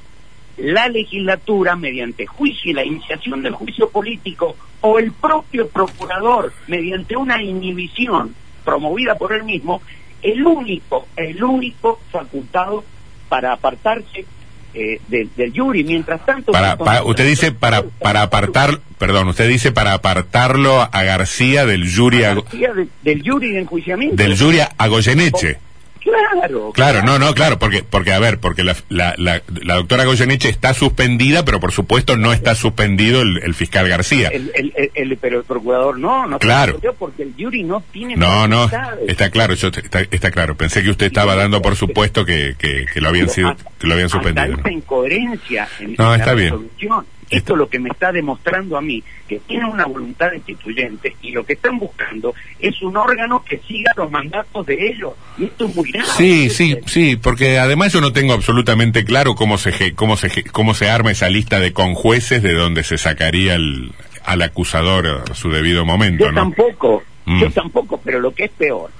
la 0.60 0.88
legislatura 0.88 1.76
mediante 1.76 2.26
juicio 2.26 2.70
y 2.70 2.74
la 2.74 2.84
iniciación 2.84 3.42
del 3.42 3.54
juicio 3.54 3.88
político 3.90 4.56
o 4.82 4.98
el 4.98 5.12
propio 5.12 5.68
procurador 5.68 6.52
mediante 6.68 7.16
una 7.16 7.42
inhibición 7.42 8.34
promovida 8.64 9.14
por 9.16 9.32
él 9.32 9.44
mismo 9.44 9.80
el 10.22 10.46
único 10.46 11.06
el 11.16 11.42
único 11.42 11.98
facultado 12.12 12.84
para 13.28 13.52
apartarse 13.52 14.26
eh, 14.72 15.00
del- 15.08 15.30
del 15.36 15.52
jury. 15.52 15.82
Mientras 15.82 16.24
tanto 16.24 16.52
Para, 16.52 16.76
para- 16.76 17.02
usted 17.02 17.26
dice 17.26 17.50
para, 17.50 17.82
para 17.82 18.22
apartar, 18.22 18.80
perdón, 18.98 19.26
usted 19.28 19.48
dice 19.48 19.72
para 19.72 19.94
apartarlo 19.94 20.80
a 20.92 21.02
García 21.02 21.66
del 21.66 21.92
jury, 21.92 22.22
a, 22.22 22.34
García 22.34 22.72
de- 22.74 22.86
del 23.02 23.22
jury 23.28 23.50
de 23.50 23.60
enjuiciamiento. 23.60 24.14
del 24.16 24.38
jury 24.38 24.58
a 24.60 24.86
Goyeneche. 24.88 25.58
Claro 26.02 26.72
Claro, 26.74 27.02
no, 27.02 27.18
no, 27.18 27.34
claro, 27.34 27.58
porque, 27.58 27.82
porque 27.82 28.12
a 28.12 28.18
ver, 28.18 28.38
porque 28.38 28.64
la, 28.64 28.74
la, 28.88 29.14
la, 29.18 29.42
la 29.62 29.74
doctora 29.74 30.04
Goyeneche 30.04 30.48
está 30.48 30.72
suspendida, 30.74 31.44
pero 31.44 31.60
por 31.60 31.72
supuesto 31.72 32.16
no 32.16 32.32
está 32.32 32.54
suspendido 32.54 33.22
el, 33.22 33.42
el 33.42 33.54
fiscal 33.54 33.88
García. 33.88 34.28
el, 34.28 34.50
el- 34.54 34.72
el- 34.76 34.90
el- 34.94 35.16
pero 35.18 35.38
el 35.38 35.44
procurador 35.44 35.98
no 35.98 36.26
no 36.26 36.38
Claro. 36.38 36.80
porque 36.98 37.22
el 37.24 37.34
jury 37.38 37.62
no 37.62 37.82
tiene 37.92 38.16
No, 38.16 38.48
no, 38.48 38.70
está 39.06 39.30
claro, 39.30 39.54
yo, 39.54 39.68
está, 39.68 40.00
está 40.00 40.30
claro. 40.30 40.56
Pensé 40.56 40.82
que 40.82 40.90
usted 40.90 41.06
estaba 41.06 41.34
dando 41.36 41.60
por 41.62 41.76
supuesto 41.76 42.24
que, 42.24 42.54
que, 42.58 42.86
que 42.92 43.00
lo 43.00 43.08
habían 43.08 43.28
sido, 43.28 43.54
que 43.78 43.86
lo 43.86 43.94
habían 43.94 44.08
suspendido. 44.08 44.56
esta 44.56 44.70
incoherencia 44.70 45.68
en, 45.80 45.94
No, 45.98 46.14
está 46.14 46.26
la 46.28 46.34
bien. 46.34 46.50
resolución. 46.50 47.06
Esto 47.30 47.52
es 47.52 47.58
lo 47.58 47.68
que 47.68 47.78
me 47.78 47.88
está 47.90 48.10
demostrando 48.10 48.76
a 48.76 48.80
mí, 48.80 49.02
que 49.28 49.38
tiene 49.46 49.64
una 49.64 49.84
voluntad 49.86 50.32
destituyente 50.32 51.14
y 51.22 51.30
lo 51.30 51.44
que 51.46 51.52
están 51.52 51.78
buscando 51.78 52.34
es 52.58 52.82
un 52.82 52.96
órgano 52.96 53.44
que 53.44 53.58
siga 53.58 53.92
los 53.96 54.10
mandatos 54.10 54.66
de 54.66 54.88
ellos. 54.88 55.12
Y 55.38 55.44
esto 55.44 55.66
es 55.66 55.76
muy 55.76 55.90
grave. 55.92 56.08
Sí, 56.16 56.50
sí, 56.50 56.76
sí, 56.86 57.16
porque 57.16 57.58
además 57.58 57.92
yo 57.92 58.00
no 58.00 58.12
tengo 58.12 58.32
absolutamente 58.32 59.04
claro 59.04 59.36
cómo 59.36 59.58
se 59.58 59.94
cómo 59.94 60.16
se 60.16 60.42
cómo 60.44 60.74
se 60.74 60.90
arma 60.90 61.12
esa 61.12 61.28
lista 61.30 61.60
de 61.60 61.72
conjueces 61.72 62.42
de 62.42 62.52
donde 62.54 62.82
se 62.82 62.98
sacaría 62.98 63.54
el, 63.54 63.92
al 64.24 64.42
acusador 64.42 65.24
a 65.30 65.34
su 65.34 65.50
debido 65.50 65.84
momento, 65.84 66.24
Yo 66.24 66.32
¿no? 66.32 66.40
tampoco, 66.40 67.02
Mm. 67.26 67.40
yo 67.42 67.50
tampoco, 67.50 68.00
pero 68.02 68.18
lo 68.18 68.34
que 68.34 68.44
es 68.46 68.50
peor, 68.50 68.90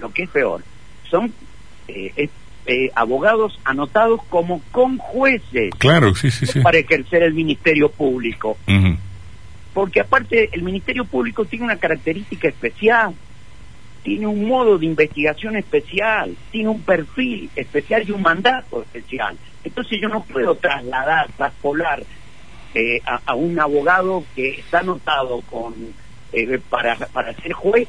lo 0.00 0.12
que 0.12 0.24
es 0.24 0.28
peor, 0.28 0.62
son 1.08 1.32
eh, 1.88 2.12
es- 2.16 2.30
eh, 2.66 2.90
abogados 2.94 3.58
anotados 3.64 4.20
como 4.30 4.60
con 4.72 4.96
jueces 4.98 5.70
Claro, 5.78 6.14
sí, 6.14 6.30
sí, 6.30 6.46
sí. 6.46 6.60
para 6.60 6.78
ejercer 6.78 7.22
el 7.22 7.34
Ministerio 7.34 7.90
Público. 7.90 8.56
Porque 9.72 10.00
aparte 10.00 10.50
el 10.52 10.62
Ministerio 10.62 11.04
Público 11.04 11.44
tiene 11.44 11.64
una 11.64 11.76
característica 11.76 12.48
especial, 12.48 13.14
tiene 14.02 14.26
un 14.26 14.46
modo 14.46 14.78
de 14.78 14.86
investigación 14.86 15.56
especial, 15.56 16.36
tiene 16.52 16.68
un 16.68 16.80
perfil 16.82 17.50
especial 17.56 18.04
y 18.06 18.12
un 18.12 18.22
mandato 18.22 18.82
especial. 18.82 19.36
Entonces 19.64 19.98
yo 20.00 20.08
no 20.08 20.22
puedo 20.22 20.54
trasladar, 20.54 21.28
traspolar 21.36 22.02
eh, 22.74 23.00
a, 23.04 23.20
a 23.26 23.34
un 23.34 23.58
abogado 23.58 24.24
que 24.34 24.50
está 24.60 24.80
anotado 24.80 25.40
con 25.42 25.74
eh, 26.32 26.60
para, 26.68 26.96
para 26.96 27.32
ser 27.34 27.52
juez 27.52 27.88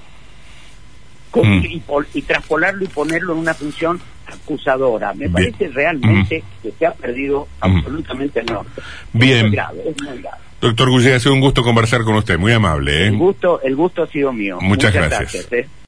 con- 1.35 1.59
Mm. 1.59 1.65
y, 1.69 1.79
pol- 1.81 2.07
y 2.13 2.21
traspolarlo 2.21 2.83
y 2.85 2.87
ponerlo 2.87 3.33
en 3.33 3.39
una 3.39 3.53
función 3.53 3.99
acusadora. 4.25 5.13
Me 5.13 5.27
Bien. 5.27 5.31
parece 5.33 5.67
realmente 5.67 6.43
que 6.63 6.71
se 6.71 6.85
ha 6.85 6.93
perdido 6.93 7.47
Mm. 7.61 7.65
absolutamente 7.77 8.39
el 8.39 8.45
norte. 8.45 8.81
Bien. 9.13 9.37
Es 9.37 9.41
muy 9.43 9.51
grave, 9.51 9.81
es 9.89 10.01
muy 10.03 10.21
grave. 10.21 10.37
Doctor 10.61 10.89
Gullier, 10.89 11.15
ha 11.15 11.19
sido 11.19 11.33
un 11.33 11.41
gusto 11.41 11.61
conversar 11.63 12.03
con 12.03 12.15
usted, 12.15 12.39
muy 12.39 12.53
amable, 12.53 13.03
¿eh? 13.03 13.07
El 13.07 13.17
gusto, 13.17 13.61
el 13.61 13.75
gusto 13.75 14.03
ha 14.03 14.07
sido 14.07 14.31
mío. 14.31 14.57
Muchas 14.61 14.93
gracias. 14.93 15.47
¿eh? 15.51 15.67